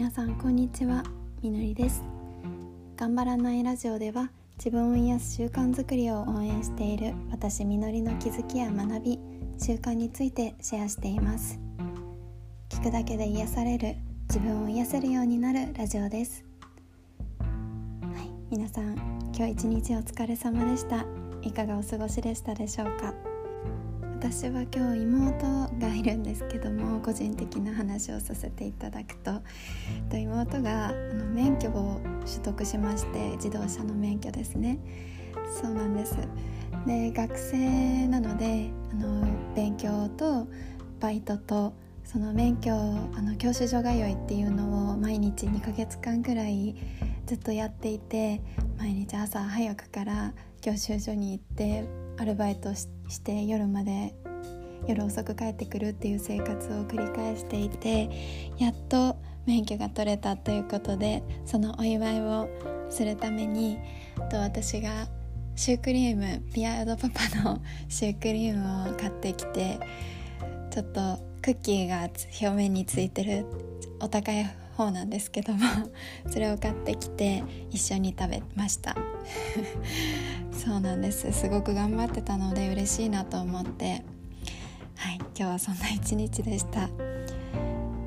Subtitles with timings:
[0.00, 1.02] 皆さんこんにちは。
[1.42, 2.02] みのりです。
[2.96, 9.18] 頑張らないラジオでは自分を癒す習慣づくりを応援している私みのりの気づきや学び
[9.58, 11.60] 習慣についてシェアしています。
[12.70, 13.96] 聞くだけで癒される
[14.30, 16.46] 自分を癒せるようになるラジオです。
[17.38, 17.46] は
[18.22, 18.94] い皆さん
[19.36, 21.04] 今日一日お疲れ様でした。
[21.42, 23.12] いかがお過ごしでしたでしょうか？
[24.22, 25.46] 私は今日妹
[25.78, 29.40] がいるんですけども個人的な話をさせていただくと。
[30.14, 34.78] 妹があの免許を取得しまして自動車の免許ですね。
[35.62, 36.18] そうなんです。
[36.86, 40.46] で学生なのであの勉強と
[41.00, 41.72] バイトと
[42.04, 42.76] その免許あ
[43.22, 46.76] の教習所通いっていうのを毎日2ヶ月間くらい
[47.24, 48.42] ずっとやっていて
[48.76, 51.84] 毎日朝早くから教習所に行って
[52.20, 52.86] アルバイトし
[53.22, 54.14] て夜まで
[54.86, 58.10] 夜遅く帰ってくるっていう生活を繰り返していて
[58.58, 59.16] やっと
[59.46, 62.46] 免許が取れたということでそのお祝いを
[62.90, 63.78] するために
[64.30, 65.08] と私が
[65.56, 69.78] シュークリームピアードパパの シュークリームを買ってきて
[70.70, 71.00] ちょっと
[71.40, 73.46] クッキーが表面についてる
[73.98, 75.60] お高い方なんですけども
[76.28, 78.94] それを買ってきて一緒に食べました。
[80.52, 81.32] そうなんです。
[81.32, 84.04] すごく頑張ってたので嬉しいなと思って。
[84.96, 85.16] はい。
[85.16, 86.88] 今日はそんな一日でした。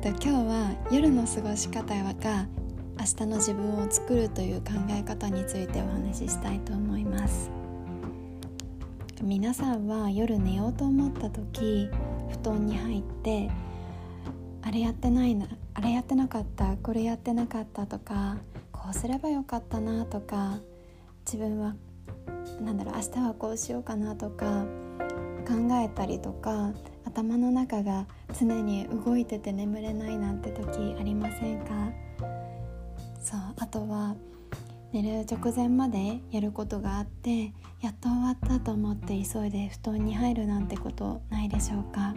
[0.00, 2.46] で今日は夜の過ごし方が
[2.98, 7.50] 明日の自分を作るという考え方についてお話ししたいと思います。
[9.22, 11.88] 皆さんは夜寝ようと思った時
[12.30, 13.48] 布団に入って
[14.62, 18.38] あれやってないなあれやってなかったこれやってなかったとか
[18.72, 20.58] こうすればよかったなとか
[21.24, 21.74] 自分は
[22.60, 24.64] なんだろう明日はこうしようかなとか
[25.46, 26.72] 考えたりとか
[27.04, 28.06] 頭の中が
[28.38, 31.90] 常に動いてて眠れないなんて時ありませんか？
[33.20, 34.14] そうあとは
[34.92, 42.14] 寝る直前までやることがあってやっと終わったと思って急いで布団に入るなんてことないでしょうか？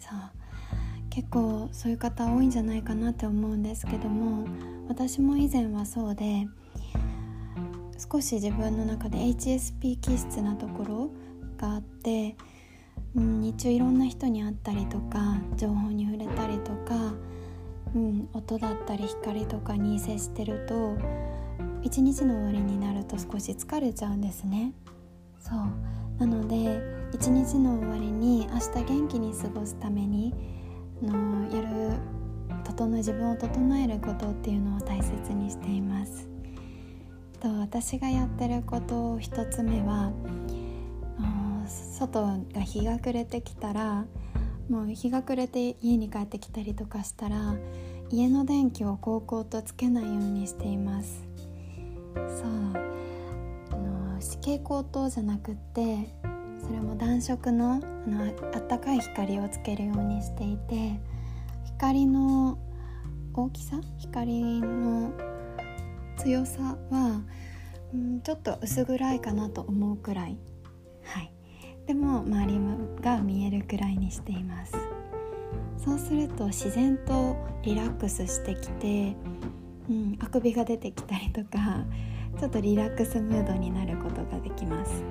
[0.00, 0.18] そう
[1.10, 4.46] 結構そういう方多いんじゃないかなって思うんですけども
[4.88, 6.46] 私も以前はそうで
[7.98, 11.10] 少し自分の中で HSP 気質なところ
[11.58, 12.36] があって、
[13.16, 17.14] うん、日中いろんな人に会ったりとか情報に触れたりとか、
[17.94, 20.96] うん、音だったり光とかに接してると
[21.82, 24.72] 一日の終わりになると少し疲れちゃうんですね。
[25.40, 25.58] そう
[26.18, 26.80] なので
[27.12, 30.34] 一日の終わりに明日元気に過ごすために
[31.02, 31.92] のやる
[32.64, 36.28] 整自分を整えることっていうのを大切にしています
[37.40, 40.12] と私がやってること一つ目は
[41.66, 44.04] 外が日が暮れてきたら
[44.68, 47.54] もう日が暮れて家に帰ってきたりとかしたら
[48.10, 51.26] 家の電気をこうこうとつけないようにしています。
[52.14, 52.48] そう。
[53.70, 56.14] あの湿気光灯じゃなくって
[56.60, 61.00] それも暖色のあのあったかい光をつけるようにしていて
[61.64, 62.58] 光の
[63.34, 63.80] 大きさ？
[63.98, 65.12] 光の
[66.18, 67.22] 強さは、
[67.94, 70.38] うん、ちょっと薄暗いかなと思うくらい。
[71.04, 71.32] はい。
[71.86, 72.60] でも周り
[73.00, 74.74] が見えるくらいにしています。
[75.78, 79.16] そうすると自然とリラックスしてきて、
[79.88, 81.84] うん、あくびが出てきたりとか
[82.38, 85.02] ちょっとリラックスムードになることができます。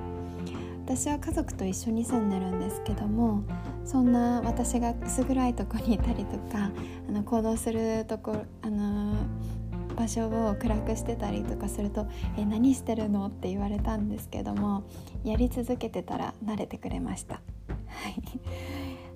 [0.85, 3.44] 私は家族と一緒に住んでるんですけども
[3.84, 6.72] そんな私が薄暗いとこにいたりとか
[7.09, 9.16] あの行動するとこあの
[9.97, 14.84] 場所を暗くしてたりとかすると「え何してるの?」って言われたんですけども
[15.24, 17.35] やり続けてたら慣れてくれました。
[17.35, 17.41] は
[18.09, 18.22] い、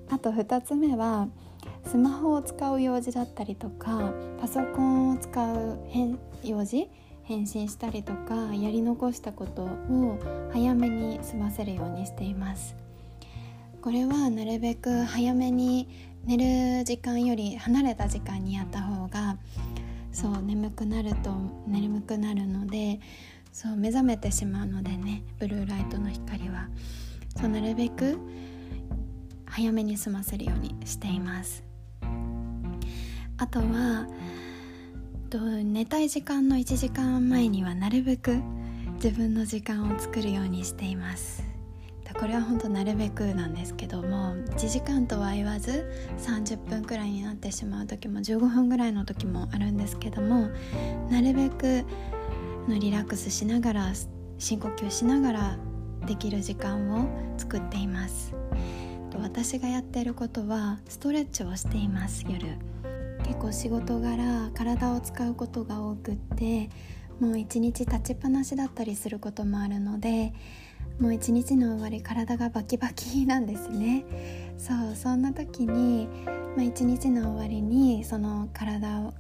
[0.10, 1.28] あと2つ目は
[1.86, 5.80] スマホを使う用事だったりとかパソコンを使う
[6.44, 6.90] 用事
[7.24, 10.18] 返信したりとかやり残したことを
[10.52, 12.76] 早めに済ませるようにしています
[13.82, 15.88] これはなるべく早めに
[16.26, 19.38] 寝る時間より離れた時間にやった方が
[20.12, 21.32] そう眠くなると
[21.68, 23.00] 眠くなるので
[23.52, 26.70] そう目覚めてしまうのでねブルーライトの光は。
[27.40, 28.18] そうなるべく
[29.46, 31.64] 早めに済ませるようにしています。
[33.38, 34.08] あとは
[35.30, 38.42] と寝たい時間の1時間前にはなるべく
[38.96, 41.41] 自分の時間を作るようにしています。
[42.20, 50.50] これは本当なるべくなんですけども1時間とは言わず30分くらいになってしまう時も15分ぐらいの時もあるんですけども
[51.10, 51.86] なるべく
[52.68, 53.94] リラックスしながら
[54.38, 55.58] 深呼吸しながら
[56.06, 58.34] できる時間を作っています。
[59.22, 62.58] 私がやっていることはストレッチをしています夜。
[63.24, 66.70] 結構仕事柄体を使うことが多くって
[67.22, 70.34] もう一日立ちっぱなしだったりすることもあるので
[71.00, 74.06] もう一日の終わり体がバキバキなんですね。
[74.58, 76.08] そうそんな時に、
[76.56, 79.14] まあ、一日の終わりにその体を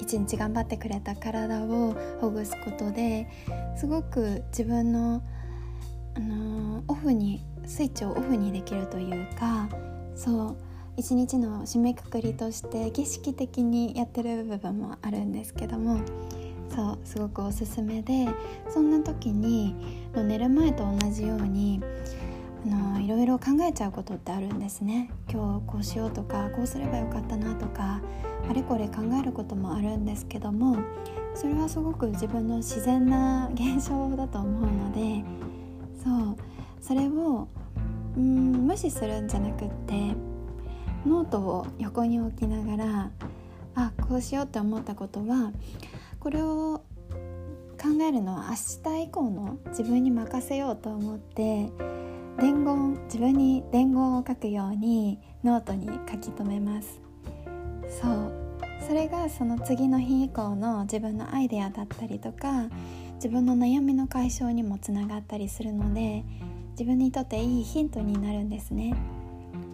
[0.00, 3.28] 一日頑張ってくれた体をほぐすことで
[3.76, 5.22] すごく自分の、
[6.14, 9.68] あのー、オフにスイッチをオフにできるというか
[10.14, 10.56] そう
[10.96, 16.00] 一日の締めくくりとして儀式的にやってる部分もあるんですけども
[16.74, 18.28] そうすごくおすすめで
[18.68, 19.74] そんな時に
[20.14, 21.80] 寝る前と同じように
[22.66, 25.10] あのいろいろ考えちゃうことってあるんですね。
[25.28, 28.00] 今日こうしようとかこうすればよかったなとか
[28.48, 30.76] あれこれ考えることもあるんですけども
[31.34, 35.24] それはすごく自分の自然な現象だと思うので
[36.02, 36.36] そう
[36.80, 37.48] それを
[38.16, 40.14] うん無視するんじゃなくって
[41.06, 43.10] ノートを横に置きながら
[43.74, 45.52] あこうしようって思ったことは
[46.22, 46.84] これを
[47.82, 51.68] 考えるのは明日以降の自分に任せようと思って
[52.38, 57.00] 伝言自分に伝言を書くようにノートに書き留めます。
[58.00, 58.32] そう。
[58.86, 62.68] それがその次の日以降の自分のアイデアだったりとか
[63.14, 66.24] 自分の悩みの解消にもつながったりするので
[66.72, 68.94] 自分にとっていいヒントになるんですね。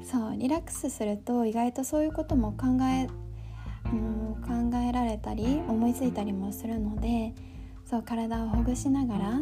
[0.02, 0.36] そう。
[0.38, 3.06] リラックスすると意外とそういうことも考え
[3.92, 7.34] うん考えられたり思いついたりもするので
[7.84, 9.40] そう体をほぐしながら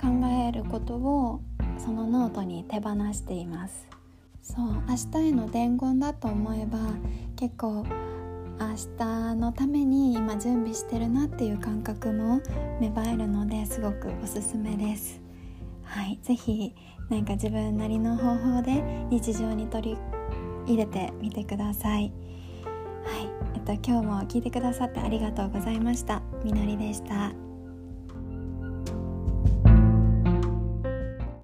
[0.00, 0.08] 考
[0.48, 1.40] えることを
[1.78, 3.88] そのノートに手放しています。
[4.42, 6.78] そう明日への伝言だと思えば
[7.36, 7.84] 結構
[8.58, 12.40] 明日のために今準備してるなっていう感覚も
[12.80, 15.20] 芽生えるのですごくおすすめです。
[15.84, 16.74] はい是非
[17.08, 19.98] 何か自分なりの方法で日常に取り
[20.66, 22.12] 入れてみてくださいはい、
[23.54, 26.22] えっと、今日も聞いてくださってありがとうございました。
[26.44, 27.51] みのりでした。